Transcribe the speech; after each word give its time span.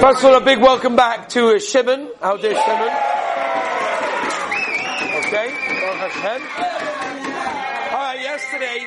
First 0.00 0.20
of 0.20 0.24
all, 0.24 0.36
a 0.36 0.40
big 0.40 0.58
welcome 0.58 0.96
back 0.96 1.28
to 1.30 1.60
Shimon. 1.60 2.08
How 2.18 2.38
dear 2.38 2.54
Shimon? 2.54 2.88
Okay, 5.18 5.50
Hashem. 6.00 6.42
Alright, 7.92 8.20
yesterday, 8.22 8.86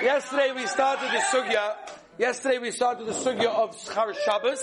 yesterday 0.00 0.52
we 0.54 0.66
started 0.68 1.10
the 1.10 1.18
sugya, 1.18 1.74
yesterday 2.18 2.58
we 2.58 2.70
started 2.70 3.08
the 3.08 3.12
sugya 3.12 3.46
of 3.46 3.76
Schar 3.76 4.14
Shabbos 4.24 4.62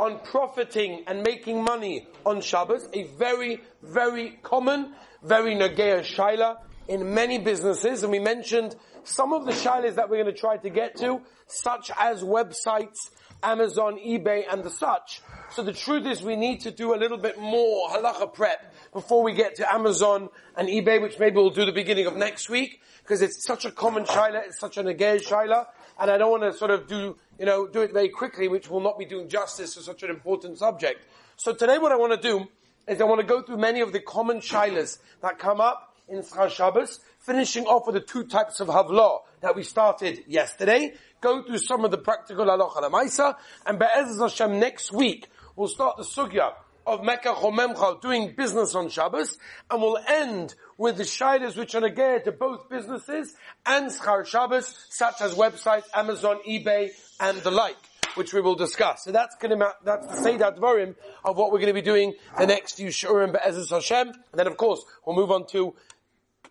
on 0.00 0.18
profiting 0.24 1.04
and 1.06 1.22
making 1.22 1.62
money 1.62 2.08
on 2.26 2.40
Shabbos, 2.40 2.88
a 2.92 3.04
very, 3.04 3.60
very 3.84 4.40
common, 4.42 4.94
very 5.22 5.54
nagea 5.54 6.00
shaila 6.00 6.56
in 6.88 7.14
many 7.14 7.38
businesses, 7.38 8.02
and 8.02 8.12
we 8.12 8.18
mentioned 8.18 8.76
some 9.04 9.32
of 9.32 9.46
the 9.46 9.52
shailas 9.52 9.96
that 9.96 10.08
we're 10.08 10.22
going 10.22 10.34
to 10.34 10.38
try 10.38 10.56
to 10.56 10.70
get 10.70 10.96
to, 10.96 11.20
such 11.46 11.90
as 11.98 12.22
websites, 12.22 12.96
Amazon, 13.42 13.98
eBay, 13.98 14.44
and 14.50 14.64
the 14.64 14.70
such. 14.70 15.20
So 15.50 15.62
the 15.62 15.72
truth 15.72 16.06
is 16.06 16.22
we 16.22 16.36
need 16.36 16.60
to 16.60 16.70
do 16.70 16.94
a 16.94 16.96
little 16.96 17.18
bit 17.18 17.38
more 17.38 17.90
halacha 17.90 18.32
prep 18.32 18.72
before 18.92 19.22
we 19.22 19.34
get 19.34 19.56
to 19.56 19.72
Amazon 19.72 20.30
and 20.56 20.68
eBay, 20.68 21.00
which 21.00 21.18
maybe 21.18 21.36
we'll 21.36 21.50
do 21.50 21.66
the 21.66 21.72
beginning 21.72 22.06
of 22.06 22.16
next 22.16 22.48
week, 22.48 22.80
because 23.02 23.20
it's 23.20 23.44
such 23.44 23.64
a 23.64 23.70
common 23.70 24.04
shaila, 24.04 24.46
it's 24.46 24.58
such 24.58 24.78
a 24.78 24.82
negay 24.82 25.22
shaila, 25.22 25.66
and 26.00 26.10
I 26.10 26.18
don't 26.18 26.30
want 26.30 26.42
to 26.44 26.52
sort 26.56 26.70
of 26.70 26.86
do, 26.86 27.16
you 27.38 27.46
know, 27.46 27.66
do 27.66 27.82
it 27.82 27.92
very 27.92 28.08
quickly, 28.08 28.48
which 28.48 28.70
will 28.70 28.80
not 28.80 28.98
be 28.98 29.04
doing 29.04 29.28
justice 29.28 29.74
to 29.74 29.82
such 29.82 30.02
an 30.02 30.10
important 30.10 30.58
subject. 30.58 31.06
So 31.36 31.52
today 31.52 31.78
what 31.78 31.92
I 31.92 31.96
want 31.96 32.20
to 32.20 32.28
do 32.28 32.46
is 32.88 33.00
I 33.00 33.04
want 33.04 33.20
to 33.20 33.26
go 33.26 33.42
through 33.42 33.58
many 33.58 33.80
of 33.80 33.92
the 33.92 34.00
common 34.00 34.38
shailas 34.38 34.98
that 35.20 35.38
come 35.38 35.60
up 35.60 35.93
in 36.08 36.20
Schar 36.20 36.50
Shabbos, 36.50 37.00
finishing 37.20 37.66
off 37.66 37.86
with 37.86 37.94
the 37.94 38.00
two 38.00 38.24
types 38.24 38.60
of 38.60 38.68
havlah 38.68 39.20
that 39.40 39.56
we 39.56 39.62
started 39.62 40.24
yesterday, 40.26 40.94
go 41.20 41.42
through 41.42 41.58
some 41.58 41.84
of 41.84 41.90
the 41.90 41.98
practical 41.98 42.44
halacha 42.46 42.82
lamaisa, 42.82 43.36
and 43.66 43.78
Be'ez 43.78 44.18
Hashem 44.18 44.58
next 44.58 44.92
week 44.92 45.28
we'll 45.56 45.68
start 45.68 45.96
the 45.96 46.02
sugya 46.02 46.52
of 46.86 47.02
Mecca 47.02 47.32
Chomemcha 47.32 48.00
doing 48.02 48.34
business 48.36 48.74
on 48.74 48.90
Shabbos, 48.90 49.38
and 49.70 49.80
we'll 49.80 49.98
end 50.06 50.54
with 50.76 50.96
the 50.98 51.04
shailas 51.04 51.56
which 51.56 51.74
are 51.74 51.80
negated 51.80 52.24
to 52.24 52.32
both 52.32 52.68
businesses 52.68 53.34
and 53.64 53.90
Schar 53.90 54.26
Shabbos, 54.26 54.86
such 54.90 55.20
as 55.20 55.34
websites, 55.34 55.84
Amazon, 55.94 56.40
eBay, 56.46 56.90
and 57.20 57.38
the 57.38 57.50
like 57.50 57.76
which 58.16 58.32
we 58.32 58.40
will 58.40 58.54
discuss. 58.54 59.04
So 59.04 59.12
that's 59.12 59.34
going 59.36 59.58
to, 59.58 59.72
that's 59.84 60.06
the 60.06 60.16
Seder 60.22 60.52
Dvarim 60.52 60.94
of 61.24 61.36
what 61.36 61.50
we're 61.50 61.58
going 61.58 61.68
to 61.68 61.74
be 61.74 61.82
doing 61.82 62.14
the 62.38 62.46
next 62.46 62.74
few 62.76 62.88
Shurim 62.88 63.32
Be'ezus 63.32 63.70
Hashem. 63.70 64.08
And 64.08 64.16
then 64.34 64.46
of 64.46 64.56
course, 64.56 64.84
we'll 65.04 65.16
move 65.16 65.30
on 65.30 65.46
to 65.48 65.74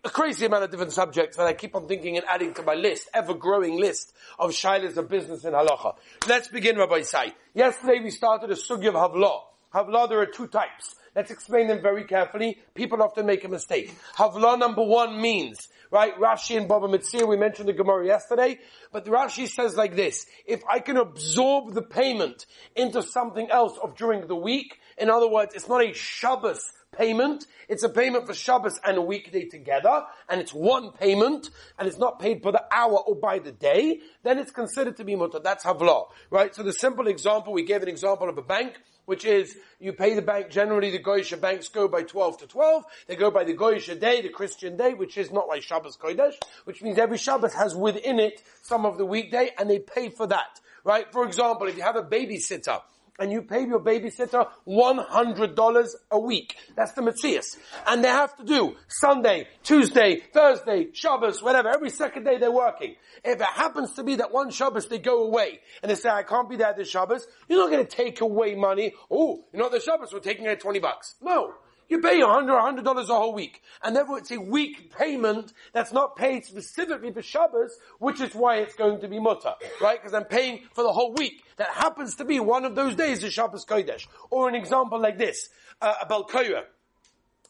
a 0.04 0.10
crazy 0.10 0.44
amount 0.44 0.62
of 0.64 0.70
different 0.70 0.92
subjects 0.92 1.38
that 1.38 1.46
I 1.46 1.54
keep 1.54 1.74
on 1.74 1.88
thinking 1.88 2.18
and 2.18 2.26
adding 2.28 2.52
to 2.54 2.62
my 2.62 2.74
list, 2.74 3.08
ever-growing 3.14 3.80
list 3.80 4.12
of 4.38 4.50
shilas 4.50 4.98
of 4.98 5.08
business 5.08 5.44
in 5.44 5.54
halacha. 5.54 5.96
Let's 6.28 6.48
begin, 6.48 6.76
Rabbi 6.76 7.02
Sai. 7.02 7.32
Yesterday 7.54 8.00
we 8.00 8.10
started 8.10 8.50
a 8.50 8.54
sugi 8.54 8.88
of 8.88 8.94
Havlah. 8.94 9.40
Havlah, 9.72 10.08
there 10.10 10.20
are 10.20 10.26
two 10.26 10.46
types. 10.46 10.94
Let's 11.16 11.30
explain 11.30 11.68
them 11.68 11.80
very 11.80 12.04
carefully. 12.04 12.58
People 12.74 13.02
often 13.02 13.24
make 13.24 13.44
a 13.44 13.48
mistake. 13.48 13.94
Havlah 14.16 14.58
number 14.58 14.82
one 14.82 15.20
means, 15.22 15.68
right, 15.90 16.14
Rashi 16.18 16.58
and 16.58 16.68
Baba 16.68 16.86
Metzia, 16.86 17.26
we 17.26 17.38
mentioned 17.38 17.68
the 17.68 17.72
Gemara 17.72 18.04
yesterday, 18.04 18.58
but 18.92 19.06
Rashi 19.06 19.48
says 19.48 19.74
like 19.74 19.96
this, 19.96 20.26
if 20.44 20.62
I 20.70 20.80
can 20.80 20.98
absorb 20.98 21.72
the 21.72 21.82
payment 21.82 22.44
into 22.76 23.02
something 23.02 23.50
else 23.50 23.78
of 23.82 23.96
during 23.96 24.26
the 24.26 24.36
week, 24.36 24.80
in 24.98 25.10
other 25.10 25.28
words, 25.28 25.54
it's 25.54 25.68
not 25.68 25.82
a 25.82 25.92
Shabbos 25.92 26.72
payment. 26.96 27.46
It's 27.68 27.82
a 27.82 27.88
payment 27.88 28.26
for 28.26 28.34
Shabbos 28.34 28.78
and 28.84 28.96
a 28.96 29.02
weekday 29.02 29.46
together, 29.46 30.04
and 30.28 30.40
it's 30.40 30.52
one 30.52 30.92
payment, 30.92 31.50
and 31.78 31.88
it's 31.88 31.98
not 31.98 32.20
paid 32.20 32.42
per 32.42 32.52
the 32.52 32.64
hour 32.70 32.98
or 32.98 33.16
by 33.16 33.38
the 33.38 33.52
day, 33.52 34.00
then 34.22 34.38
it's 34.38 34.50
considered 34.50 34.96
to 34.98 35.04
be 35.04 35.16
mutter. 35.16 35.38
That's 35.38 35.64
havlah, 35.64 36.06
right? 36.30 36.54
So 36.54 36.62
the 36.62 36.72
simple 36.72 37.08
example, 37.08 37.52
we 37.52 37.64
gave 37.64 37.82
an 37.82 37.88
example 37.88 38.28
of 38.28 38.38
a 38.38 38.42
bank, 38.42 38.74
which 39.06 39.24
is 39.24 39.56
you 39.80 39.92
pay 39.92 40.14
the 40.14 40.22
bank, 40.22 40.50
generally 40.50 40.90
the 40.90 40.98
Goyish 40.98 41.38
banks 41.40 41.68
go 41.68 41.88
by 41.88 42.02
12 42.02 42.38
to 42.38 42.46
12, 42.46 42.84
they 43.06 43.16
go 43.16 43.30
by 43.30 43.44
the 43.44 43.54
Goyish 43.54 43.98
day, 44.00 44.22
the 44.22 44.28
Christian 44.28 44.76
day, 44.76 44.94
which 44.94 45.18
is 45.18 45.30
not 45.30 45.48
like 45.48 45.62
Shabbos 45.62 45.96
Kodesh, 45.96 46.34
which 46.64 46.82
means 46.82 46.98
every 46.98 47.18
Shabbos 47.18 47.54
has 47.54 47.74
within 47.74 48.18
it 48.18 48.42
some 48.62 48.86
of 48.86 48.98
the 48.98 49.06
weekday, 49.06 49.50
and 49.58 49.68
they 49.68 49.78
pay 49.78 50.08
for 50.10 50.26
that, 50.28 50.60
right? 50.84 51.10
For 51.12 51.26
example, 51.26 51.66
if 51.66 51.76
you 51.76 51.82
have 51.82 51.96
a 51.96 52.02
babysitter, 52.02 52.80
and 53.18 53.30
you 53.30 53.42
pay 53.42 53.64
your 53.66 53.80
babysitter 53.80 54.48
$100 54.66 55.88
a 56.10 56.18
week. 56.18 56.56
That's 56.76 56.92
the 56.92 57.02
Matthias. 57.02 57.56
And 57.86 58.02
they 58.02 58.08
have 58.08 58.36
to 58.36 58.44
do 58.44 58.76
Sunday, 58.88 59.48
Tuesday, 59.62 60.22
Thursday, 60.32 60.88
Shabbos, 60.92 61.42
whatever. 61.42 61.68
Every 61.68 61.90
second 61.90 62.24
day 62.24 62.38
they're 62.38 62.50
working. 62.50 62.96
If 63.24 63.40
it 63.40 63.46
happens 63.46 63.94
to 63.94 64.02
be 64.02 64.16
that 64.16 64.32
one 64.32 64.50
Shabbos 64.50 64.88
they 64.88 64.98
go 64.98 65.24
away 65.24 65.60
and 65.82 65.90
they 65.90 65.96
say, 65.96 66.08
I 66.08 66.22
can't 66.22 66.48
be 66.48 66.56
there 66.56 66.74
this 66.76 66.90
Shabbos, 66.90 67.26
you're 67.48 67.58
not 67.58 67.70
going 67.70 67.86
to 67.86 67.90
take 67.96 68.20
away 68.20 68.54
money. 68.54 68.94
Oh, 69.10 69.44
you 69.52 69.58
know 69.58 69.68
the 69.68 69.80
Shabbos, 69.80 70.12
we're 70.12 70.20
taking 70.20 70.46
it 70.46 70.60
20 70.60 70.78
bucks. 70.80 71.14
No. 71.22 71.54
You 71.88 72.00
pay 72.00 72.20
a 72.20 72.26
hundred, 72.26 72.58
hundred 72.58 72.84
dollars 72.84 73.08
a 73.10 73.14
whole 73.14 73.34
week. 73.34 73.62
And 73.82 73.94
therefore 73.94 74.18
it's 74.18 74.30
a 74.30 74.40
week 74.40 74.94
payment 74.96 75.52
that's 75.72 75.92
not 75.92 76.16
paid 76.16 76.44
specifically 76.44 77.12
for 77.12 77.22
Shabbos, 77.22 77.76
which 77.98 78.20
is 78.20 78.34
why 78.34 78.56
it's 78.56 78.74
going 78.74 79.00
to 79.00 79.08
be 79.08 79.18
mutter, 79.18 79.54
right? 79.80 80.00
Because 80.00 80.14
I'm 80.14 80.24
paying 80.24 80.62
for 80.72 80.82
the 80.82 80.92
whole 80.92 81.12
week. 81.12 81.42
That 81.56 81.68
happens 81.68 82.16
to 82.16 82.24
be 82.24 82.40
one 82.40 82.64
of 82.64 82.74
those 82.74 82.94
days 82.96 83.22
of 83.22 83.32
Shabbos 83.32 83.64
Kodesh. 83.64 84.06
Or 84.30 84.48
an 84.48 84.54
example 84.54 84.98
like 84.98 85.18
this, 85.18 85.50
uh, 85.80 85.94
a 86.02 86.06
Balkoya. 86.06 86.64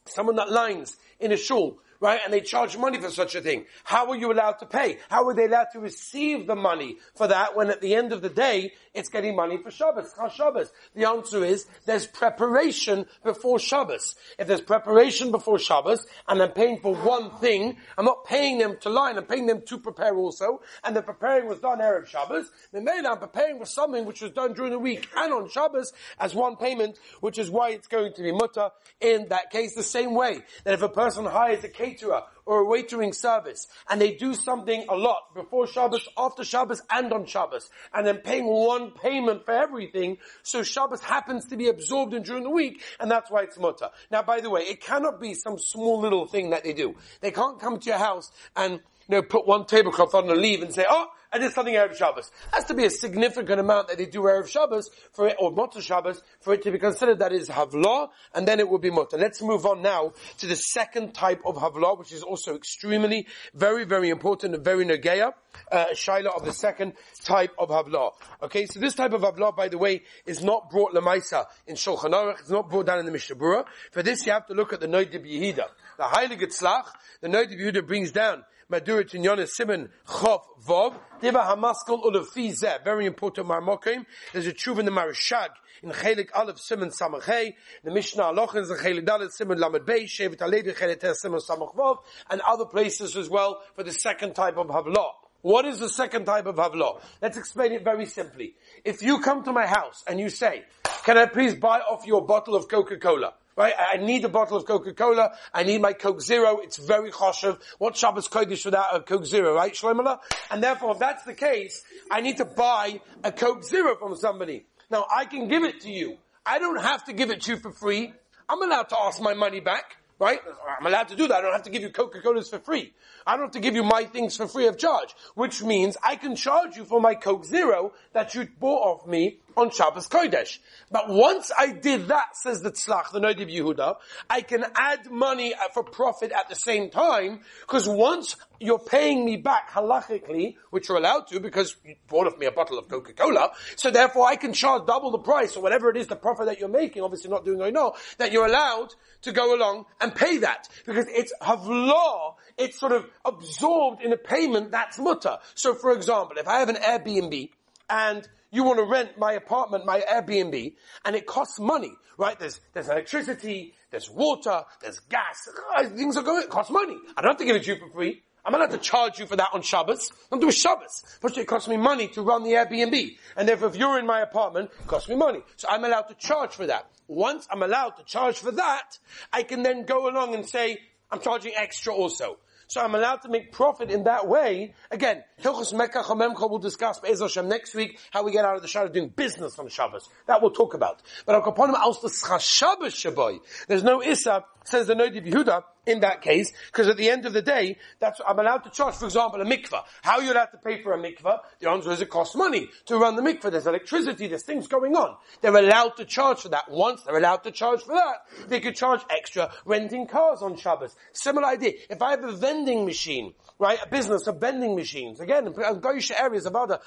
Someone 0.07 0.37
that 0.37 0.51
lines 0.51 0.97
in 1.21 1.33
a 1.33 1.37
shul 1.37 1.79
right? 2.01 2.21
And 2.25 2.33
they 2.33 2.41
charge 2.41 2.77
money 2.77 3.01
for 3.01 3.11
such 3.11 3.35
a 3.35 3.41
thing. 3.41 3.67
How 3.85 4.11
are 4.11 4.17
you 4.17 4.33
allowed 4.33 4.59
to 4.61 4.67
pay? 4.67 4.99
How 5.09 5.27
are 5.27 5.35
they 5.35 5.47
allowed 5.47 5.69
to 5.73 5.81
receive 5.81 6.47
the 6.47 6.57
money 6.57 6.99
for 7.15 7.27
that 7.27 7.57
when 7.57 7.71
at 7.71 7.81
the 7.81 7.95
end 7.95 8.13
of 8.13 8.23
the 8.23 8.29
day, 8.29 8.73
it's 8.93 9.09
getting 9.09 9.35
money 9.35 9.59
for 9.59 9.71
Shabbos, 9.71 10.15
Shabbos? 10.35 10.73
The 10.95 11.09
answer 11.09 11.45
is, 11.45 11.67
there's 11.87 12.07
preparation 12.07 13.07
before 13.25 13.59
Shabbos. 13.59 14.15
If 14.39 14.47
there's 14.47 14.61
preparation 14.61 15.31
before 15.31 15.59
Shabbos, 15.59 16.07
and 16.29 16.43
I'm 16.43 16.53
paying 16.53 16.81
for 16.81 16.95
one 16.95 17.31
thing, 17.39 17.77
I'm 17.99 18.05
not 18.05 18.25
paying 18.25 18.59
them 18.59 18.77
to 18.83 18.91
line, 18.91 19.17
I'm 19.17 19.25
paying 19.25 19.47
them 19.47 19.63
to 19.67 19.79
prepare 19.79 20.17
also, 20.17 20.61
and 20.83 20.95
the 20.95 21.03
preparing 21.03 21.49
was 21.49 21.59
done 21.59 21.79
Erev 21.79 22.07
Shabbos, 22.07 22.51
then 22.73 22.85
maybe 22.85 23.07
I'm 23.07 23.19
preparing 23.19 23.59
for 23.59 23.67
something 23.67 24.05
which 24.05 24.21
was 24.21 24.33
done 24.33 24.53
during 24.55 24.73
the 24.73 24.79
week 24.79 25.09
and 25.17 25.33
on 25.33 25.49
Shabbos 25.49 25.93
as 26.19 26.35
one 26.35 26.57
payment, 26.57 26.99
which 27.21 27.39
is 27.39 27.51
why 27.51 27.71
it's 27.71 27.89
going 27.89 28.13
to 28.15 28.23
be 28.23 28.33
mutter 28.33 28.71
in 29.01 29.29
that 29.29 29.51
case 29.51 29.75
the 29.75 29.83
same 29.83 30.15
way 30.15 30.43
that 30.65 30.75
if 30.75 30.83
a 30.83 30.89
person 30.89 31.25
hires 31.25 31.65
a 31.65 31.69
caterer 31.85 32.23
or 32.47 32.63
a 32.63 32.67
waitering 32.67 33.15
service, 33.15 33.67
and 33.89 34.01
they 34.01 34.15
do 34.15 34.35
something 34.35 34.85
a 34.89 34.97
lot 34.97 35.35
before 35.35 35.67
Shabbos, 35.67 36.07
after 36.17 36.45
Shabbos, 36.45 36.83
and 36.91 37.13
on 37.13 37.27
Shabbos, 37.27 37.71
and 37.93 38.07
then 38.07 38.19
paying 38.19 38.47
one 38.47 38.91
payment 38.91 39.45
for 39.45 39.53
everything, 39.53 40.19
so 40.43 40.63
Shabbos 40.63 41.01
happens 41.01 41.47
to 41.47 41.57
be 41.57 41.69
absorbed 41.69 42.13
in 42.15 42.23
during 42.23 42.43
the 42.43 42.51
week, 42.51 42.83
and 43.01 43.11
that's 43.11 43.31
why 43.31 43.43
it's 43.43 43.59
mutter. 43.59 43.91
Now, 44.11 44.23
by 44.23 44.41
the 44.41 44.51
way, 44.51 44.63
it 44.63 44.81
cannot 44.83 45.21
be 45.21 45.35
some 45.35 45.59
small 45.59 46.01
little 46.01 46.27
thing 46.27 46.51
that 46.51 46.65
they 46.65 46.73
do. 46.73 46.95
They 47.21 47.31
can't 47.31 47.59
come 47.59 47.79
to 47.79 47.87
your 47.87 47.99
house 47.99 48.31
and 48.57 48.81
you 49.09 49.17
know, 49.17 49.23
put 49.23 49.47
one 49.47 49.67
tablecloth 49.67 50.15
on 50.15 50.29
and 50.31 50.41
leave 50.41 50.63
and 50.63 50.73
say, 50.73 50.85
oh, 50.89 51.07
I 51.35 51.39
did 51.39 51.53
something 51.53 51.75
Erev 51.75 51.97
Shabbos. 51.97 52.31
Has 52.53 52.65
to 52.67 52.75
be 52.75 52.85
a 52.85 52.91
significant 52.91 53.59
amount 53.59 53.89
that 53.89 53.99
they 53.99 54.07
do 54.07 54.21
Erev 54.21 54.47
Shabbos 54.47 54.89
for 55.13 55.27
it, 55.27 55.37
or 55.41 55.51
Motor 55.51 55.83
Shabbos, 55.83 56.23
for 56.41 56.55
it 56.55 56.63
to 56.63 56.71
be 56.71 56.79
considered 56.79 57.19
that 57.19 57.33
is 57.33 57.49
Havlah, 57.49 58.11
and 58.37 58.47
then 58.47 58.61
it 58.61 58.69
would 58.69 58.81
be 58.81 58.91
Motor. 58.91 59.19
Let's 59.19 59.43
move 59.43 59.67
on 59.67 59.83
now 59.83 60.13
to 60.39 60.47
the 60.47 60.55
second 60.55 61.13
type 61.13 61.43
of 61.45 61.57
Havlah, 61.57 61.99
which 61.99 62.13
is 62.13 62.23
also 62.23 62.55
extremely, 62.55 63.27
very, 63.53 63.85
very 63.85 64.11
important 64.11 64.55
and 64.55 64.65
very 64.65 64.85
Nageya, 64.85 65.33
uh, 65.73 65.87
Shaila 65.87 66.37
of 66.37 66.45
the 66.45 66.53
second 66.53 66.93
type 67.25 67.51
of 67.59 67.69
Havlah. 67.69 68.13
Okay, 68.45 68.67
so 68.67 68.79
this 68.79 68.95
type 68.95 69.13
of 69.13 69.23
Havlah, 69.23 69.57
by 69.57 69.67
the 69.67 69.77
way, 69.77 70.05
is 70.27 70.41
not 70.41 70.71
brought 70.71 70.95
Lamaisa 70.95 71.47
in 71.67 71.75
Shulchan 71.75 72.13
Aruch, 72.13 72.39
it's 72.39 72.51
not 72.51 72.71
brought 72.71 72.87
down 72.87 73.01
in 73.01 73.07
the 73.07 73.13
Mishnah 73.13 73.35
Berurah. 73.35 73.65
For 73.91 74.05
this 74.05 74.25
you 74.25 74.31
have 74.31 74.47
to 74.47 74.55
look 74.55 74.73
at 74.73 74.79
the 74.79 74.87
Noidib 74.87 75.27
Yehida. 75.27 75.67
The 75.97 76.05
Heilige 76.05 76.47
Tzlach, 76.57 76.85
the 77.21 77.27
Noidib 77.27 77.59
Yehuda 77.59 77.85
brings 77.85 78.13
down 78.13 78.45
Madurit 78.71 79.15
in 79.15 79.23
Yonis 79.23 79.51
Simon 79.51 79.91
Chov 80.07 80.43
Vov. 80.67 80.95
Diva 81.25 81.39
Hamaskal 81.39 82.05
Ulafizeh. 82.05 82.85
Very 82.85 83.07
important 83.07 83.49
Marmokim. 83.49 84.05
There's 84.35 84.47
a 84.47 84.53
truth 84.53 84.79
in 84.79 84.85
the 84.85 84.91
Maharshag 84.91 85.53
in 85.83 85.89
Chelik 85.91 86.29
Aleph 86.35 86.61
Simon 86.61 86.91
Samachei. 86.91 87.55
The 87.83 87.91
Mishnah 87.91 88.25
Aloch 88.25 88.55
is 88.57 88.69
in 88.69 88.77
Chelik 88.77 89.07
Dalet 89.07 89.31
Simon 89.31 89.57
Lamed 89.57 89.87
Bey. 89.87 90.05
Shevet 90.05 90.37
HaLevi 90.37 90.77
Chelik 90.77 91.01
Tes 91.01 91.19
Simon 91.19 91.41
Samach 91.41 91.75
Vov. 91.75 91.97
And 92.29 92.43
other 92.43 92.67
places 92.67 93.17
as 93.17 93.31
well 93.31 93.63
for 93.75 93.83
the 93.83 93.93
second 93.93 94.35
type 94.35 94.59
of 94.59 94.67
Havlah. 94.67 95.13
What 95.41 95.65
is 95.65 95.79
the 95.79 95.89
second 95.89 96.27
type 96.27 96.45
of 96.45 96.57
Havlah? 96.57 97.01
Let's 97.23 97.39
explain 97.39 97.73
it 97.73 97.85
very 97.85 98.05
simply. 98.05 98.57
If 98.85 99.01
you 99.01 99.21
come 99.21 99.45
to 99.45 99.53
my 99.53 99.65
house 99.67 100.05
and 100.07 100.21
you 100.21 100.29
say, 100.29 100.65
can 101.07 101.17
I 101.17 101.25
please 101.25 101.55
buy 101.55 101.79
off 101.81 102.07
your 102.07 102.21
bottle 102.27 102.55
of 102.55 102.69
Coca-Cola? 102.69 103.33
Right? 103.57 103.75
I 103.79 103.99
need 103.99 104.25
a 104.25 104.29
bottle 104.29 104.57
of 104.57 104.67
Coca-Cola. 104.67 105.33
I 105.53 105.63
need 105.63 105.81
my 105.81 105.93
Coke 105.93 106.21
Zero. 106.21 106.59
It's 106.59 106.77
very 106.77 107.11
choshev. 107.13 107.61
What 107.79 107.97
Shabbos 107.97 108.29
Kodesh 108.29 108.65
without 108.65 108.95
a 108.95 109.01
Coke 109.01 109.27
Zero, 109.27 109.55
right, 109.55 109.73
Shloimala? 109.73 110.19
And 110.51 110.63
therefore, 110.63 110.93
if 110.93 110.99
that's 110.99 111.23
the 111.23 111.35
case, 111.35 111.83
I 112.11 112.21
need 112.21 112.39
to 112.39 112.45
buy 112.45 113.01
a 113.23 113.31
Coke 113.31 113.63
Zero 113.63 113.97
from 113.97 114.17
somebody. 114.17 114.67
Now, 114.91 115.07
I 115.15 115.25
can 115.25 115.47
give 115.49 115.63
it 115.63 115.81
to 115.83 115.91
you. 115.91 116.19
I 116.45 116.59
don't 116.59 116.81
have 116.81 117.05
to 117.05 117.13
give 117.13 117.31
it 117.31 117.43
to 117.43 117.53
you 117.53 117.59
for 117.59 117.71
free. 117.73 118.13
I'm 118.49 118.63
allowed 118.63 118.89
to 118.91 118.99
ask 118.99 119.21
my 119.21 119.35
money 119.35 119.61
back. 119.61 119.97
Right? 120.21 120.39
I'm 120.79 120.87
allowed 120.87 121.09
to 121.09 121.17
do 121.17 121.27
that. 121.27 121.39
I 121.39 121.41
don't 121.41 121.53
have 121.53 121.65
to 121.65 121.71
give 121.71 121.83
you 121.83 121.91
Coca-Colas 121.91 122.49
for 122.49 122.61
free. 122.61 122.95
I 123.27 123.33
don't 123.33 123.47
have 123.47 123.53
to 123.53 123.61
give 123.61 123.75
you 123.75 123.83
my 123.83 124.05
things 124.05 124.37
for 124.37 124.47
free 124.47 124.69
of 124.69 124.79
charge. 124.79 125.15
Which 125.35 125.63
means 125.63 125.97
I 126.05 126.15
can 126.15 126.37
charge 126.37 126.77
you 126.77 126.85
for 126.85 127.01
my 127.01 127.17
Coke 127.17 127.45
Zero 127.45 127.93
that 128.13 128.33
you 128.35 128.47
bought 128.61 128.83
off 128.83 129.07
me 129.09 129.41
on 129.57 129.71
Shabbos 129.71 130.09
Kodesh. 130.09 130.59
But 130.91 131.09
once 131.09 131.51
I 131.57 131.73
did 131.73 132.09
that, 132.09 132.37
says 132.37 132.63
the 132.63 132.71
Tzlach, 132.71 133.13
the 133.13 133.21
Noidib 133.21 133.53
Yehuda, 133.53 133.97
I 134.29 134.43
can 134.43 134.65
add 134.75 135.11
money 135.11 135.55
for 135.73 135.83
profit 135.83 136.33
at 136.33 136.49
the 136.49 136.55
same 136.55 136.91
time, 136.91 137.41
because 137.61 137.89
once 137.89 138.37
you're 138.61 138.79
paying 138.79 139.25
me 139.25 139.37
back 139.37 139.71
halachically, 139.71 140.57
which 140.71 140.89
you're 140.89 140.99
allowed 140.99 141.27
to 141.29 141.41
because 141.41 141.77
you 141.85 141.97
bought 142.09 142.27
off 142.27 142.39
me 142.39 142.47
a 142.47 142.53
bottle 142.53 142.79
of 142.79 142.89
Coca-Cola, 142.89 143.51
so 143.77 143.91
therefore 143.91 144.27
I 144.27 144.37
can 144.37 144.53
charge 144.53 144.87
double 144.87 145.11
the 145.11 145.19
price 145.19 145.57
or 145.57 145.63
whatever 145.63 145.91
it 145.91 145.97
is 145.97 146.07
the 146.07 146.17
profit 146.17 146.47
that 146.47 146.59
you're 146.59 146.69
making, 146.69 147.03
obviously 147.03 147.31
not 147.31 147.45
doing 147.45 147.61
I 147.63 147.71
know, 147.71 147.95
that 148.19 148.33
you're 148.33 148.47
allowed 148.47 148.95
to 149.23 149.33
go 149.33 149.55
along 149.55 149.87
and 150.01 150.15
pay 150.15 150.39
that. 150.39 150.69
Because 150.87 151.07
it's 151.09 151.33
havlaw, 151.43 152.35
it's 152.57 152.79
sort 152.79 152.93
of 152.93 153.07
absorbed 153.25 154.03
in 154.03 154.13
a 154.13 154.17
payment 154.17 154.71
that's 154.71 154.99
mutter. 154.99 155.39
So 155.55 155.75
for 155.75 155.93
example, 155.93 156.39
if 156.39 156.49
I 156.49 156.61
have 156.61 156.69
an 156.69 156.77
Airbnb 156.77 157.51
and 157.91 158.29
you 158.55 158.65
want 158.65 158.79
to 158.79 158.85
rent 158.85 159.19
my 159.19 159.33
apartment, 159.33 159.85
my 159.85 160.01
Airbnb, 160.01 160.75
and 161.05 161.17
it 161.17 161.27
costs 161.27 161.59
money, 161.59 161.93
right? 162.17 162.39
There's, 162.39 162.61
there's 162.73 162.89
electricity, 162.89 163.75
there's 163.91 164.09
water, 164.09 164.63
there's 164.81 165.01
gas, 165.01 165.49
things 165.97 166.17
are 166.17 166.23
going, 166.23 166.43
it 166.43 166.51
costs 166.51 166.71
money. 166.71 166.97
I 167.17 167.23
don't 167.23 167.33
have 167.33 167.39
to 167.39 167.45
give 167.45 167.57
it 167.57 167.65
to 167.65 167.75
you 167.75 167.79
for 167.79 167.91
free. 167.91 168.23
I'm 168.45 168.55
allowed 168.55 168.73
to 168.73 168.79
charge 168.79 169.19
you 169.19 169.27
for 169.27 169.37
that 169.37 169.49
on 169.55 169.63
Shabbos. 169.63 170.11
I'm 170.31 170.39
doing 170.39 170.53
Shabbos. 170.53 171.03
First, 171.21 171.39
it 171.39 171.47
costs 171.47 171.67
me 171.67 171.79
money 171.79 172.09
to 172.09 172.21
run 172.23 172.45
the 172.45 172.51
Airbnb. 172.51 173.17
And 173.37 173.49
therefore, 173.49 173.69
if 173.69 173.77
you're 173.77 173.99
in 173.99 174.07
my 174.07 174.21
apartment, 174.21 174.71
it 174.79 174.87
costs 174.87 175.09
me 175.09 175.17
money. 175.17 175.41
So 175.57 175.69
I'm 175.71 175.83
allowed 175.83 176.09
to 176.09 176.15
charge 176.15 176.53
for 176.53 176.67
that. 176.67 176.91
Once 177.09 177.49
I'm 177.51 177.63
allowed 177.63 177.97
to 177.97 178.05
charge 178.05 178.39
for 178.39 178.51
that, 178.53 178.99
I 179.33 179.45
can 179.45 179.63
then 179.63 179.85
go 179.85 180.11
along 180.11 180.35
and 180.35 180.47
say, 180.47 180.79
I'm 181.11 181.21
charging 181.21 181.55
extra 181.57 181.95
also. 181.95 182.39
So 182.67 182.81
I'm 182.81 182.95
allowed 182.95 183.23
to 183.23 183.29
make 183.29 183.53
profit 183.53 183.91
in 183.91 184.05
that 184.05 184.27
way. 184.27 184.75
Again, 184.91 185.23
Hilchus 185.43 185.73
Mekach 185.73 186.05
HaMemcha 186.05 186.49
will 186.49 186.59
discuss 186.59 187.01
Be'ez 187.01 187.21
Hashem 187.21 187.49
next 187.49 187.75
week 187.75 187.99
how 188.11 188.23
we 188.23 188.33
get 188.33 188.45
out 188.45 188.57
of 188.57 188.63
the 188.63 188.69
shadow 188.69 188.89
doing 188.89 189.09
business 189.09 189.59
on 189.59 189.69
Shabbos. 189.69 190.09
That 190.27 190.43
we'll 190.43 190.51
talk 190.51 190.75
about. 190.75 191.03
But 191.27 191.35
Al 191.35 191.43
the 191.43 192.39
Shabbos 192.41 192.95
Shaboy. 192.95 193.41
There's 193.69 193.83
no 193.83 194.03
Issa, 194.03 194.45
says 194.65 194.87
the 194.87 194.95
Noidi 194.95 195.25
Yehuda, 195.25 195.63
in 195.87 196.01
that 196.01 196.23
case, 196.23 196.53
because 196.67 196.89
at 196.89 196.97
the 196.97 197.11
end 197.11 197.27
of 197.27 197.33
the 197.33 197.43
day, 197.43 197.79
that's, 197.99 198.21
I'm 198.27 198.39
allowed 198.39 198.65
to 198.65 198.71
charge, 198.71 198.95
for 198.95 199.07
example, 199.07 199.41
a 199.41 199.45
mikvah. 199.45 199.83
How 200.03 200.19
are 200.19 200.23
you 200.23 200.33
allowed 200.33 200.47
to 200.47 200.59
pay 200.59 200.83
for 200.83 200.93
a 200.93 200.99
mikvah? 200.99 201.41
The 201.61 201.71
answer 201.71 201.93
is 201.93 202.01
it 202.01 202.11
costs 202.11 202.35
money 202.37 202.69
to 202.87 202.97
run 202.97 203.17
the 203.17 203.23
mikvah. 203.23 203.51
There's 203.51 203.67
electricity, 203.67 204.27
there's 204.27 204.45
things 204.45 204.67
going 204.67 204.97
on. 204.97 205.17
They're 205.41 205.57
allowed 205.57 205.97
to 205.97 206.05
charge 206.05 206.41
for 206.41 206.49
that. 206.51 206.71
Once 206.71 207.03
they're 207.03 207.17
allowed 207.17 207.45
to 207.45 207.51
charge 207.51 207.83
for 207.83 207.95
that, 207.95 208.49
they 208.49 208.61
could 208.61 208.77
charge 208.77 209.01
extra 209.11 209.53
renting 209.65 210.07
cars 210.07 210.43
on 210.43 210.57
Shabbos. 210.57 210.95
Similar 211.13 211.47
idea. 211.47 211.73
If 211.91 212.03
I 212.03 212.13
have 212.13 212.25
a 212.25 212.33
vending 212.33 212.85
machine, 212.85 213.35
right, 213.59 213.79
a 213.83 213.89
business 213.89 214.27
of 214.27 214.41
vending 214.41 214.75
machines, 214.75 215.21
again, 215.21 215.47
in 215.47 215.53
Goyish 215.53 216.11
areas, 216.19 216.47
about 216.47 216.69
the, 216.69 216.81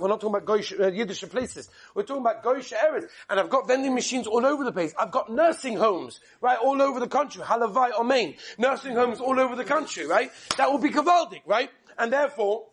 we're 0.00 0.08
not 0.08 0.20
talking 0.20 0.36
about 0.36 0.44
Goyish, 0.44 0.78
uh, 0.78 0.90
Yiddish 0.90 1.22
places. 1.28 1.68
We're 1.94 2.02
talking 2.02 2.22
about 2.22 2.42
Goyish 2.42 2.72
areas. 2.72 3.06
And 3.28 3.40
I've 3.40 3.50
got 3.50 3.68
vending 3.68 3.94
machines 3.94 4.26
all 4.26 4.44
over 4.44 4.64
the 4.64 4.72
place. 4.72 4.94
I've 4.98 5.10
got 5.10 5.30
nursing 5.30 5.76
homes, 5.76 6.20
right, 6.40 6.58
all 6.58 6.80
over 6.82 7.00
the 7.00 7.08
country. 7.08 7.42
Halavai 7.42 7.90
or 7.98 8.04
Maine 8.04 8.31
nursing 8.58 8.94
homes 8.94 9.20
all 9.20 9.38
over 9.38 9.56
the 9.56 9.64
country, 9.64 10.06
right? 10.06 10.30
That 10.56 10.70
will 10.70 10.78
be 10.78 10.90
kavaldik, 10.90 11.42
right? 11.46 11.70
And 11.98 12.12
therefore, 12.12 12.66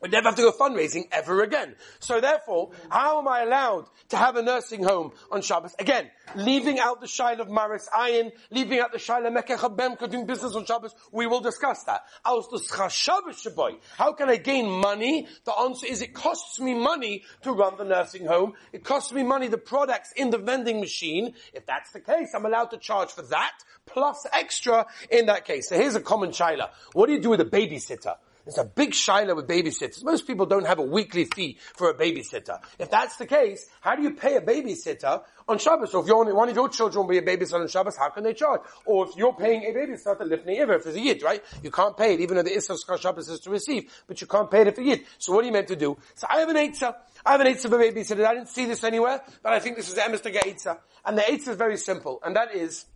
we 0.00 0.08
never 0.08 0.28
have 0.28 0.36
to 0.36 0.42
go 0.42 0.52
fundraising 0.52 1.08
ever 1.10 1.42
again. 1.42 1.74
So 1.98 2.20
therefore, 2.20 2.70
how 2.88 3.18
am 3.18 3.28
I 3.28 3.42
allowed 3.42 3.86
to 4.10 4.16
have 4.16 4.36
a 4.36 4.42
nursing 4.42 4.84
home 4.84 5.12
on 5.30 5.42
Shabbos? 5.42 5.74
Again, 5.78 6.08
leaving 6.36 6.78
out 6.78 7.00
the 7.00 7.06
Shail 7.06 7.40
of 7.40 7.48
Maris 7.48 7.88
Ayin, 7.96 8.30
leaving 8.50 8.78
out 8.78 8.92
the 8.92 8.98
Shail 8.98 9.26
of 9.26 9.32
Mekech 9.32 10.10
doing 10.10 10.26
business 10.26 10.54
on 10.54 10.64
Shabbos, 10.66 10.94
we 11.12 11.26
will 11.26 11.40
discuss 11.40 11.82
that. 11.84 12.02
How 12.24 14.12
can 14.12 14.28
I 14.28 14.36
gain 14.36 14.70
money? 14.70 15.26
The 15.44 15.52
answer 15.52 15.86
is 15.86 16.02
it 16.02 16.14
costs 16.14 16.60
me 16.60 16.74
money 16.74 17.24
to 17.42 17.52
run 17.52 17.76
the 17.76 17.84
nursing 17.84 18.26
home. 18.26 18.52
It 18.72 18.84
costs 18.84 19.12
me 19.12 19.22
money, 19.22 19.48
the 19.48 19.58
products 19.58 20.12
in 20.16 20.30
the 20.30 20.38
vending 20.38 20.80
machine. 20.80 21.34
If 21.52 21.66
that's 21.66 21.92
the 21.92 22.00
case, 22.00 22.32
I'm 22.34 22.46
allowed 22.46 22.70
to 22.70 22.78
charge 22.78 23.10
for 23.10 23.22
that, 23.22 23.52
plus 23.86 24.26
extra 24.32 24.86
in 25.10 25.26
that 25.26 25.44
case. 25.44 25.68
So 25.68 25.76
here's 25.76 25.96
a 25.96 26.00
common 26.00 26.30
Shaila. 26.30 26.70
What 26.92 27.06
do 27.06 27.12
you 27.12 27.20
do 27.20 27.30
with 27.30 27.40
a 27.40 27.44
babysitter? 27.44 28.14
It's 28.48 28.56
a 28.56 28.64
big 28.64 28.94
shiloh 28.94 29.34
with 29.34 29.46
babysitters. 29.46 30.02
Most 30.02 30.26
people 30.26 30.46
don't 30.46 30.66
have 30.66 30.78
a 30.78 30.82
weekly 30.82 31.26
fee 31.26 31.58
for 31.76 31.90
a 31.90 31.94
babysitter. 31.94 32.58
If 32.78 32.90
that's 32.90 33.16
the 33.16 33.26
case, 33.26 33.68
how 33.82 33.94
do 33.94 34.02
you 34.02 34.14
pay 34.14 34.36
a 34.36 34.40
babysitter 34.40 35.22
on 35.46 35.58
Shabbos? 35.58 35.92
So 35.92 36.02
if 36.02 36.10
only, 36.10 36.32
one 36.32 36.48
of 36.48 36.56
your 36.56 36.70
children 36.70 37.06
will 37.06 37.10
be 37.10 37.18
a 37.18 37.22
babysitter 37.22 37.60
on 37.60 37.68
Shabbos, 37.68 37.98
how 37.98 38.08
can 38.08 38.24
they 38.24 38.32
charge? 38.32 38.62
Or 38.86 39.06
if 39.06 39.14
you're 39.18 39.34
paying 39.34 39.64
a 39.64 39.74
babysitter, 39.76 40.22
lifnei 40.22 40.62
iver, 40.62 40.76
if 40.76 40.86
it's 40.86 40.96
a 40.96 41.00
yid, 41.00 41.22
right? 41.22 41.44
You 41.62 41.70
can't 41.70 41.94
pay 41.94 42.14
it, 42.14 42.20
even 42.20 42.36
though 42.36 42.42
the 42.42 42.56
Issachar 42.56 42.96
Shabbos 42.96 43.28
is 43.28 43.40
to 43.40 43.50
receive, 43.50 43.92
but 44.06 44.18
you 44.22 44.26
can't 44.26 44.50
pay 44.50 44.62
it 44.62 44.78
a 44.78 44.82
yid. 44.82 45.04
So 45.18 45.34
what 45.34 45.44
are 45.44 45.46
you 45.46 45.52
meant 45.52 45.68
to 45.68 45.76
do? 45.76 45.98
So 46.14 46.26
I 46.30 46.38
have 46.38 46.48
an 46.48 46.56
eitzah. 46.56 46.94
I 47.26 47.32
have 47.32 47.42
an 47.42 47.48
eitzah 47.48 47.66
of 47.66 47.74
a 47.74 47.76
babysitter. 47.76 48.24
I 48.24 48.32
didn't 48.32 48.48
see 48.48 48.64
this 48.64 48.82
anywhere, 48.82 49.22
but 49.42 49.52
I 49.52 49.58
think 49.58 49.76
this 49.76 49.90
is 49.90 49.96
emes 49.96 50.22
to 50.22 50.32
eitzah. 50.32 50.78
And 51.04 51.18
the 51.18 51.22
eitzah 51.22 51.48
is 51.48 51.56
very 51.58 51.76
simple, 51.76 52.18
and 52.24 52.34
that 52.34 52.54
is, 52.54 52.86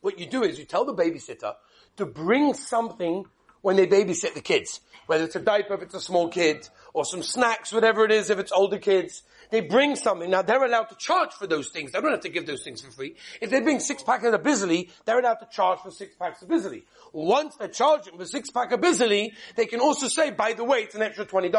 what 0.00 0.18
you 0.18 0.24
do 0.24 0.44
is 0.44 0.58
you 0.58 0.64
tell 0.64 0.86
the 0.86 0.94
babysitter 0.94 1.56
to 1.98 2.06
bring 2.06 2.54
something 2.54 3.26
when 3.62 3.76
they 3.76 3.86
babysit 3.86 4.34
the 4.34 4.40
kids. 4.40 4.80
Whether 5.06 5.24
it's 5.24 5.36
a 5.36 5.40
diaper 5.40 5.74
if 5.74 5.82
it's 5.82 5.94
a 5.94 6.00
small 6.00 6.28
kid, 6.28 6.68
or 6.94 7.04
some 7.04 7.22
snacks, 7.22 7.72
whatever 7.72 8.04
it 8.04 8.12
is 8.12 8.30
if 8.30 8.38
it's 8.38 8.52
older 8.52 8.78
kids. 8.78 9.22
They 9.50 9.60
bring 9.60 9.96
something. 9.96 10.30
Now 10.30 10.42
they're 10.42 10.64
allowed 10.64 10.84
to 10.84 10.96
charge 10.96 11.32
for 11.32 11.46
those 11.46 11.68
things. 11.68 11.92
They 11.92 12.00
don't 12.00 12.10
have 12.10 12.20
to 12.20 12.30
give 12.30 12.46
those 12.46 12.62
things 12.62 12.80
for 12.80 12.90
free. 12.90 13.16
If 13.40 13.50
they 13.50 13.60
bring 13.60 13.80
six 13.80 14.02
packs 14.02 14.24
of 14.24 14.32
Bissli, 14.42 14.90
they're 15.04 15.18
allowed 15.18 15.34
to 15.34 15.48
charge 15.50 15.80
for 15.80 15.90
six 15.90 16.14
packs 16.16 16.40
of 16.40 16.48
Bissli. 16.48 16.84
Once 17.12 17.56
they're 17.56 17.68
charging 17.68 18.16
for 18.16 18.24
six 18.24 18.50
pack 18.50 18.72
of 18.72 18.80
Bissli, 18.80 19.32
they 19.56 19.66
can 19.66 19.80
also 19.80 20.08
say, 20.08 20.30
by 20.30 20.54
the 20.54 20.64
way, 20.64 20.78
it's 20.78 20.94
an 20.94 21.02
extra 21.02 21.26
$20. 21.26 21.52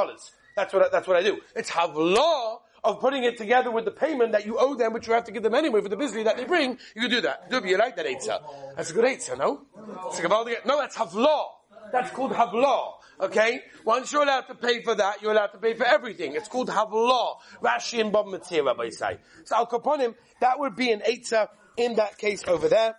That's 0.56 0.74
what 0.74 0.84
I, 0.84 0.90
that's 0.92 1.08
what 1.08 1.18
I 1.18 1.24
do. 1.24 1.40
It's 1.56 1.70
havlaw 1.70 2.60
of 2.84 3.00
putting 3.00 3.24
it 3.24 3.38
together 3.38 3.72
with 3.72 3.86
the 3.86 3.92
payment 3.92 4.34
that 4.34 4.46
you 4.46 4.58
owe 4.60 4.76
them, 4.76 4.94
which 4.94 5.08
you 5.08 5.14
have 5.14 5.24
to 5.26 5.32
give 5.32 5.44
them 5.44 5.56
anyway 5.56 5.82
for 5.82 5.90
the 5.90 5.96
business 5.96 6.26
that 6.26 6.38
they 6.38 6.46
bring. 6.46 6.78
You 6.96 7.02
can 7.04 7.12
do 7.12 7.22
that. 7.22 7.50
Do 7.50 7.62
you 7.66 7.78
like 7.78 7.96
that 7.96 8.06
eitzah? 8.06 8.42
That's 8.76 8.90
a 8.90 8.94
good 8.94 9.06
eitzah, 9.06 9.38
no? 9.38 9.62
It's 10.08 10.66
no, 10.66 10.80
that's 10.80 10.98
havlaw. 10.98 11.46
That's 11.94 12.10
called 12.10 12.32
havlaw. 12.32 12.94
Okay? 13.22 13.62
Once 13.86 14.12
you're 14.12 14.24
allowed 14.24 14.48
to 14.48 14.56
pay 14.56 14.82
for 14.82 14.96
that, 14.96 15.22
you're 15.22 15.32
allowed 15.32 15.52
to 15.52 15.60
pay 15.60 15.76
for 15.76 15.86
everything. 15.86 16.34
It's 16.34 16.48
called 16.48 16.68
havlaw. 16.68 17.36
Rashi 17.62 18.02
and 18.02 18.12
Bob 18.12 18.26
Matzir, 18.26 18.66
Rabbi 18.66 18.90
say. 18.90 19.20
So 19.46 19.58
Al 19.58 19.68
Kaponim, 19.68 20.16
that 20.42 20.60
would 20.60 20.76
be 20.76 20.92
an 20.92 21.02
eitzah 21.08 21.50
in 21.78 21.98
that 21.98 22.18
case 22.18 22.44
over 22.48 22.68
there. 22.68 22.96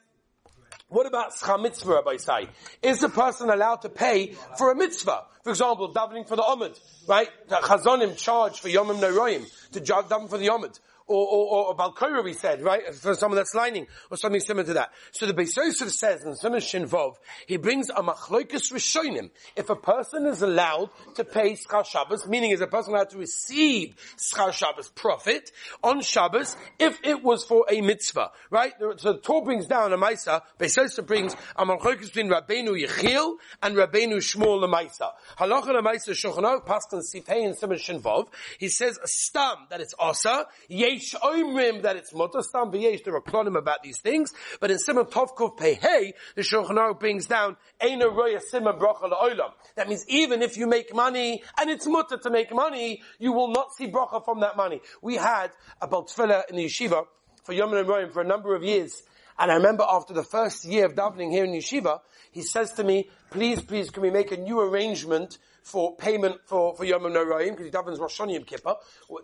What 0.89 1.07
about 1.07 1.33
schar 1.33 1.61
mitzvah, 1.61 1.95
Rabbi 1.95 2.19
say? 2.19 2.49
Is 2.83 3.01
the 3.01 3.09
person 3.09 3.51
allowed 3.51 3.83
to 3.83 3.89
pay 3.89 4.37
for 4.59 4.71
a 4.71 4.77
mitzvah? 4.77 5.25
For 5.43 5.51
example, 5.51 5.93
davening 5.93 6.29
for 6.29 6.37
the 6.37 6.43
Omid, 6.43 6.79
right? 7.09 7.29
The 7.49 7.57
chazonim 7.57 8.17
charge 8.17 8.61
for 8.61 8.69
Yomim 8.69 9.01
Noroim 9.01 9.45
to 9.73 9.81
daven 9.81 10.31
for 10.31 10.39
the 10.39 10.47
Omid 10.47 10.79
or, 11.07 11.27
or, 11.27 11.75
or 11.79 12.23
we 12.23 12.33
said, 12.33 12.63
right? 12.63 12.95
For 12.95 13.15
someone 13.15 13.37
that's 13.37 13.55
lining, 13.55 13.87
or 14.11 14.17
something 14.17 14.41
similar 14.41 14.67
to 14.67 14.75
that. 14.75 14.91
So 15.13 15.27
the 15.27 15.35
Beis 15.35 15.57
Yosef 15.57 15.91
says 15.91 16.25
in 16.25 16.35
Simon 16.35 16.61
Shinvov, 16.61 17.17
he 17.47 17.57
brings 17.57 17.91
a 17.91 18.03
machloikus 18.03 18.73
rishonim. 18.73 19.31
If 19.57 19.69
a 19.69 19.77
person 19.77 20.27
is 20.27 20.43
allowed 20.43 20.91
to 21.17 21.25
pay 21.25 21.53
schar 21.53 21.85
Shabbos, 21.85 22.27
meaning 22.27 22.53
is 22.53 22.61
a 22.61 22.67
person 22.67 22.95
allowed 22.95 23.11
to 23.11 23.19
receive 23.19 23.97
schar 24.17 24.53
Shabbos 24.53 24.89
profit 24.89 25.51
on 25.83 26.01
Shabbos, 26.01 26.57
if 26.79 26.99
it 27.05 27.23
was 27.23 27.45
for 27.45 27.67
a 27.71 27.81
mitzvah, 27.81 28.31
right? 28.51 28.73
So 28.97 29.13
the 29.13 29.19
Torah 29.19 29.45
brings 29.45 29.67
down 29.67 29.93
a 29.93 29.99
Maisa, 29.99 30.43
Beis 30.59 30.77
Yosef 30.77 31.07
brings 31.07 31.35
a 31.57 31.67
machloikus 31.67 32.13
between 32.13 32.29
Rabbeinu 32.29 32.83
Yechiel 32.83 33.35
and 33.63 33.77
Rabbeinu 33.77 34.17
Shmuel 34.17 34.67
Lemaisa. 34.67 35.11
Halacha 35.39 35.67
Lemaisa 35.67 36.11
Shulchan 36.11 36.65
Paskan 36.67 37.03
Sifei 37.03 37.45
and 37.45 37.57
Simon 37.57 37.79
Shinvov, 37.79 38.29
he 38.59 38.69
says 38.69 38.99
a 39.03 39.07
stam 39.07 39.67
that 39.69 39.81
it's 39.81 39.95
asa, 39.99 40.47
Yesh 40.95 41.15
Oimrim 41.15 41.83
that 41.83 41.97
it's 41.97 42.15
Mutter, 42.15 42.41
Stam 42.43 42.71
V'yesh, 42.71 43.03
there 43.03 43.17
are 43.17 43.21
klonim 43.21 43.59
about 43.59 43.83
these 43.83 44.01
things, 44.01 44.33
but 44.61 44.71
in 44.71 44.79
Simon 44.79 45.07
Tovkov 45.07 45.59
Pehei, 45.59 46.13
the 46.37 46.43
Shulchan 46.43 46.77
Aruch 46.77 47.01
brings 47.01 47.27
down, 47.27 47.57
Eina 47.83 48.15
Roya 48.15 48.41
Simon 48.41 48.75
Bracha 48.75 49.11
La'olam. 49.11 49.51
That 49.75 49.89
means 49.89 50.05
even 50.09 50.41
if 50.41 50.57
you 50.57 50.69
make 50.69 50.95
money, 50.95 51.43
and 51.61 51.69
it's 51.69 51.87
Mutter 51.89 52.17
to 52.19 52.31
make 52.31 52.55
money, 52.55 53.03
you 53.19 53.33
will 53.33 53.49
not 53.49 53.75
see 53.75 53.89
Bracha 53.89 54.25
from 54.25 54.41
that 54.41 54.57
money. 54.57 54.81
We 55.03 55.17
had 55.17 55.51
a 55.83 55.89
Baltfila 55.89 56.49
in 56.49 56.57
the 56.57 56.67
yeshiva 56.67 57.07
for 57.43 57.53
Yom 57.53 57.75
and 57.75 58.13
for 58.13 58.21
a 58.21 58.27
number 58.27 58.55
of 58.55 58.63
years, 58.63 59.03
and 59.37 59.51
I 59.51 59.57
remember 59.57 59.85
after 59.89 60.15
the 60.15 60.23
first 60.23 60.65
year 60.65 60.87
of 60.87 60.95
davening 60.95 61.33
here 61.33 61.45
in 61.45 61.51
yeshiva, 61.51 62.01
he 62.31 62.43
says 62.43 62.73
to 62.75 62.85
me, 62.85 63.11
please, 63.31 63.61
please, 63.61 63.91
can 63.91 64.03
we 64.03 64.11
make 64.11 64.31
a 64.31 64.37
new 64.37 64.61
arrangement 64.61 65.39
for 65.65 65.97
payment 65.97 66.37
for, 66.45 66.77
for 66.77 66.85
Yom 66.85 67.03
Noraim, 67.03 67.51
because 67.51 67.67
he 67.67 67.73
davens 67.73 67.99
Rosh 67.99 68.21
Hashanah 68.21 68.35
Yom 68.35 68.45
Kippur. 68.45 68.77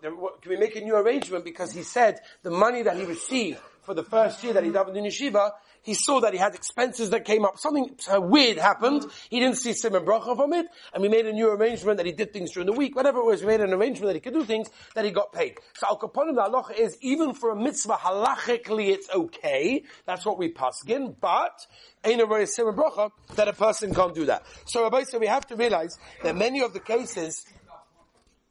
Can 0.03 0.17
we 0.49 0.57
make 0.57 0.75
a 0.75 0.81
new 0.81 0.97
arrangement? 0.97 1.45
Because 1.45 1.73
he 1.73 1.83
said 1.83 2.19
the 2.43 2.51
money 2.51 2.83
that 2.83 2.97
he 2.97 3.05
received 3.05 3.59
for 3.91 3.95
the 3.95 4.05
first 4.05 4.45
year 4.45 4.53
that 4.53 4.63
he 4.63 4.71
davened 4.71 4.97
in 4.97 5.03
yeshiva, 5.03 5.51
he 5.83 5.95
saw 5.95 6.21
that 6.21 6.33
he 6.33 6.39
had 6.39 6.55
expenses 6.55 7.11
that 7.11 7.25
came 7.25 7.45
up. 7.45 7.59
Something 7.59 7.97
weird 8.09 8.57
happened. 8.57 9.05
He 9.29 9.41
didn't 9.41 9.57
see 9.57 9.73
Simon 9.73 10.05
Bracha 10.05 10.37
from 10.37 10.53
it, 10.53 10.67
and 10.95 11.03
we 11.03 11.09
made 11.09 11.27
a 11.27 11.33
new 11.33 11.51
arrangement 11.51 11.97
that 11.97 12.07
he 12.07 12.13
did 12.13 12.33
things 12.33 12.53
during 12.53 12.67
the 12.67 12.73
week. 12.73 12.95
Whatever 12.95 13.19
it 13.19 13.25
was, 13.25 13.41
we 13.41 13.49
made 13.49 13.61
an 13.61 13.73
arrangement 13.73 14.11
that 14.11 14.15
he 14.15 14.21
could 14.21 14.35
do 14.35 14.45
things 14.45 14.71
that 14.95 15.05
he 15.05 15.11
got 15.11 15.33
paid. 15.33 15.59
So 15.75 15.89
Al 15.89 15.99
Kaponim, 15.99 16.37
the 16.37 16.43
halacha 16.43 16.79
is, 16.79 16.99
even 17.01 17.35
for 17.35 17.51
a 17.51 17.57
mitzvah, 17.57 17.95
halachically 17.95 18.91
it's 18.91 19.11
okay. 19.11 19.83
That's 20.07 20.25
what 20.25 20.39
we 20.39 20.53
paskin, 20.53 21.17
but 21.21 21.67
ain't 22.05 22.21
a 22.21 22.27
very 22.27 22.47
Simon 22.47 22.77
Bracha 22.77 23.11
that 23.35 23.49
a 23.49 23.53
person 23.53 23.93
can't 23.93 24.15
do 24.15 24.27
that. 24.27 24.45
So 24.67 24.85
Rabbi 24.85 25.03
said 25.03 25.19
we 25.19 25.27
have 25.27 25.49
to 25.49 25.57
realize 25.57 25.99
that 26.23 26.37
many 26.37 26.61
of 26.61 26.75
the 26.75 26.81
cases, 26.81 27.45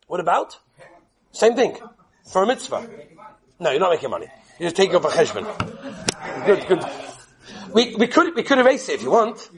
what 0.06 0.20
about? 0.20 0.58
Same 1.32 1.56
thing. 1.56 1.78
For 2.30 2.44
a 2.44 2.46
mitzvah. 2.46 2.90
No, 3.58 3.72
you're 3.72 3.80
not 3.80 3.92
making 3.92 4.10
money. 4.10 4.28
You're 4.60 4.68
just 4.68 4.76
taking 4.76 4.98
off 4.98 5.06
a 5.06 5.08
cheshbon. 5.08 6.46
Good, 6.46 6.68
good. 6.68 6.84
We, 7.74 7.96
we 7.96 8.08
could, 8.08 8.36
we 8.36 8.44
could 8.44 8.58
erase 8.58 8.90
it 8.90 8.96
if 8.96 9.04
you 9.04 9.12
want. 9.12 9.50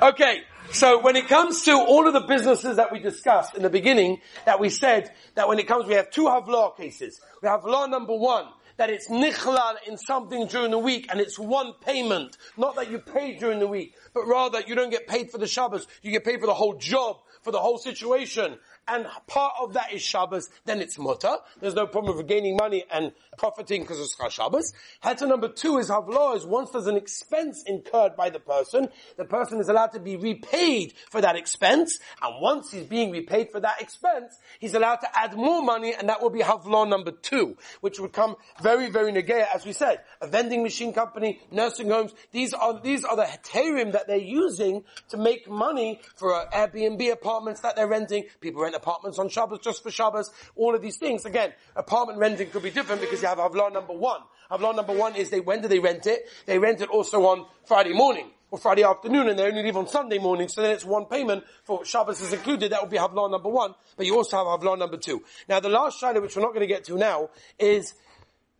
Okay. 0.00 0.42
So 0.70 1.00
when 1.00 1.16
it 1.16 1.26
comes 1.26 1.64
to 1.64 1.72
all 1.72 2.06
of 2.06 2.12
the 2.12 2.20
businesses 2.20 2.76
that 2.76 2.92
we 2.92 3.00
discussed 3.00 3.56
in 3.56 3.62
the 3.62 3.70
beginning, 3.70 4.20
that 4.44 4.60
we 4.60 4.68
said 4.68 5.10
that 5.34 5.48
when 5.48 5.58
it 5.58 5.66
comes, 5.66 5.86
we 5.86 5.94
have 5.94 6.10
two 6.10 6.26
havlaw 6.26 6.76
cases. 6.76 7.20
We 7.42 7.48
have 7.48 7.64
law 7.64 7.86
number 7.86 8.14
one, 8.14 8.46
that 8.76 8.88
it's 8.88 9.08
nichlal 9.08 9.74
in 9.86 9.98
something 9.98 10.46
during 10.46 10.70
the 10.70 10.78
week 10.78 11.08
and 11.10 11.20
it's 11.20 11.36
one 11.36 11.72
payment. 11.84 12.36
Not 12.56 12.76
that 12.76 12.88
you 12.88 12.98
pay 12.98 13.36
during 13.36 13.58
the 13.58 13.66
week, 13.66 13.94
but 14.14 14.26
rather 14.26 14.60
you 14.60 14.76
don't 14.76 14.90
get 14.90 15.08
paid 15.08 15.32
for 15.32 15.38
the 15.38 15.46
Shabbos, 15.48 15.88
you 16.02 16.12
get 16.12 16.24
paid 16.24 16.38
for 16.38 16.46
the 16.46 16.54
whole 16.54 16.74
job, 16.74 17.16
for 17.42 17.50
the 17.50 17.60
whole 17.60 17.78
situation 17.78 18.58
and 18.88 19.06
part 19.26 19.54
of 19.60 19.72
that 19.74 19.92
is 19.92 20.02
Shabbos, 20.02 20.48
then 20.64 20.80
it's 20.80 20.98
mutter. 20.98 21.36
There's 21.60 21.74
no 21.74 21.86
problem 21.86 22.18
of 22.18 22.26
gaining 22.26 22.56
money 22.56 22.84
and 22.90 23.12
profiting 23.36 23.82
because 23.82 24.00
of 24.00 24.32
Shabbos. 24.32 24.72
Heter 25.02 25.28
number 25.28 25.48
two 25.48 25.78
is 25.78 25.90
Havlah 25.90 26.36
is 26.36 26.46
once 26.46 26.70
there's 26.70 26.86
an 26.86 26.96
expense 26.96 27.64
incurred 27.66 28.16
by 28.16 28.30
the 28.30 28.38
person, 28.38 28.88
the 29.16 29.24
person 29.24 29.60
is 29.60 29.68
allowed 29.68 29.92
to 29.92 30.00
be 30.00 30.16
repaid 30.16 30.94
for 31.10 31.20
that 31.20 31.36
expense, 31.36 31.98
and 32.22 32.40
once 32.40 32.70
he's 32.70 32.84
being 32.84 33.10
repaid 33.10 33.50
for 33.50 33.60
that 33.60 33.80
expense, 33.80 34.38
he's 34.60 34.74
allowed 34.74 34.96
to 34.96 35.18
add 35.18 35.34
more 35.34 35.62
money, 35.62 35.94
and 35.94 36.08
that 36.08 36.22
will 36.22 36.30
be 36.30 36.40
Havlah 36.40 36.88
number 36.88 37.10
two, 37.10 37.56
which 37.80 37.98
would 37.98 38.12
come 38.12 38.36
very, 38.62 38.88
very 38.88 39.12
negaya, 39.12 39.46
as 39.54 39.66
we 39.66 39.72
said. 39.72 40.00
A 40.20 40.28
vending 40.28 40.62
machine 40.62 40.92
company, 40.92 41.40
nursing 41.50 41.90
homes, 41.90 42.14
these 42.30 42.52
are, 42.52 42.80
these 42.80 43.04
are 43.04 43.16
the 43.16 43.24
heterim 43.24 43.92
that 43.92 44.06
they're 44.06 44.16
using 44.16 44.84
to 45.08 45.16
make 45.16 45.48
money 45.48 46.00
for 46.14 46.32
Airbnb 46.52 47.12
apartments 47.12 47.60
that 47.60 47.76
they're 47.76 47.88
renting. 47.88 48.24
People 48.40 48.62
rent 48.62 48.75
apartments 48.76 49.18
on 49.18 49.28
Shabbos 49.28 49.60
just 49.60 49.82
for 49.82 49.90
Shabbos, 49.90 50.30
all 50.54 50.74
of 50.74 50.82
these 50.82 50.96
things. 50.96 51.24
Again, 51.24 51.52
apartment 51.74 52.18
renting 52.18 52.50
could 52.50 52.62
be 52.62 52.70
different 52.70 53.00
because 53.00 53.22
you 53.22 53.28
have 53.28 53.38
Havlah 53.38 53.72
number 53.72 53.92
one. 53.92 54.20
Havlah 54.50 54.76
number 54.76 54.92
one 54.92 55.16
is 55.16 55.30
they, 55.30 55.40
when 55.40 55.62
do 55.62 55.68
they 55.68 55.78
rent 55.78 56.06
it? 56.06 56.28
They 56.46 56.58
rent 56.58 56.80
it 56.80 56.88
also 56.88 57.26
on 57.26 57.46
Friday 57.64 57.92
morning 57.92 58.30
or 58.50 58.58
Friday 58.58 58.84
afternoon 58.84 59.28
and 59.28 59.38
they 59.38 59.44
only 59.44 59.62
leave 59.62 59.76
on 59.76 59.88
Sunday 59.88 60.18
morning, 60.18 60.48
so 60.48 60.62
then 60.62 60.70
it's 60.70 60.84
one 60.84 61.06
payment 61.06 61.44
for 61.64 61.84
Shabbos 61.84 62.20
is 62.20 62.32
included, 62.32 62.72
that 62.72 62.80
would 62.80 62.90
be 62.90 62.96
Havlah 62.96 63.30
number 63.30 63.48
one, 63.48 63.74
but 63.96 64.06
you 64.06 64.16
also 64.16 64.36
have 64.36 64.46
Havlah 64.46 64.78
number 64.78 64.96
two. 64.96 65.22
Now 65.48 65.60
the 65.60 65.68
last 65.68 65.98
Shiloh, 65.98 66.20
which 66.20 66.36
we're 66.36 66.42
not 66.42 66.54
going 66.54 66.60
to 66.60 66.72
get 66.72 66.84
to 66.84 66.96
now, 66.96 67.30
is 67.58 67.94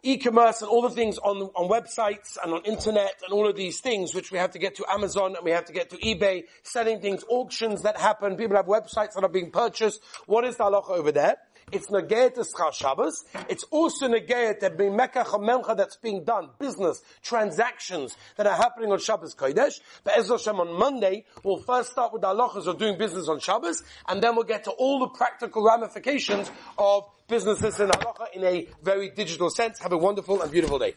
e-commerce 0.06 0.62
and 0.62 0.70
all 0.70 0.82
the 0.82 0.90
things 0.90 1.18
on, 1.18 1.38
on 1.54 1.68
websites 1.68 2.36
and 2.42 2.52
on 2.54 2.62
internet 2.64 3.20
and 3.24 3.32
all 3.32 3.48
of 3.48 3.56
these 3.56 3.80
things, 3.80 4.14
which 4.14 4.30
we 4.30 4.38
have 4.38 4.52
to 4.52 4.58
get 4.58 4.76
to 4.76 4.84
Amazon 4.90 5.34
and 5.36 5.44
we 5.44 5.50
have 5.50 5.64
to 5.66 5.72
get 5.72 5.90
to 5.90 5.96
eBay, 5.96 6.44
selling 6.62 7.00
things, 7.00 7.24
auctions 7.28 7.82
that 7.82 7.96
happen, 7.98 8.36
people 8.36 8.56
have 8.56 8.66
websites 8.66 9.14
that 9.14 9.24
are 9.24 9.28
being 9.28 9.50
purchased. 9.50 10.00
What 10.26 10.44
is 10.44 10.56
the 10.56 10.64
halacha 10.64 10.90
over 10.90 11.12
there? 11.12 11.36
It's 11.72 11.90
negayat 11.90 12.34
to 12.34 12.42
Schar 12.42 12.72
Shabbos. 12.72 13.24
It's 13.48 13.64
also 13.72 14.06
negayat 14.06 14.60
that 14.60 14.78
Mecca 14.78 15.24
Chamelcha 15.24 15.76
that's 15.76 15.96
being 15.96 16.22
done, 16.22 16.50
business, 16.60 17.02
transactions 17.22 18.16
that 18.36 18.46
are 18.46 18.54
happening 18.54 18.92
on 18.92 19.00
Shabbos 19.00 19.34
Kodesh. 19.34 19.80
But 20.04 20.16
Ezra 20.16 20.36
Hashem 20.36 20.60
on 20.60 20.78
Monday, 20.78 21.24
we'll 21.42 21.58
first 21.58 21.90
start 21.90 22.12
with 22.12 22.22
the 22.22 22.28
halachas 22.28 22.68
of 22.68 22.78
doing 22.78 22.96
business 22.96 23.28
on 23.28 23.40
Shabbos, 23.40 23.82
and 24.06 24.22
then 24.22 24.36
we'll 24.36 24.44
get 24.44 24.62
to 24.64 24.70
all 24.70 25.00
the 25.00 25.08
practical 25.08 25.64
ramifications 25.64 26.52
of 26.78 27.10
businesses 27.26 27.80
in 27.80 27.88
halacha 27.88 28.26
in 28.32 28.44
a 28.44 28.68
very 28.84 29.10
digital 29.10 29.50
sense. 29.50 29.80
Have 29.80 29.92
a 29.92 29.98
wonderful 29.98 30.42
and 30.42 30.52
beautiful 30.52 30.78
day. 30.78 30.94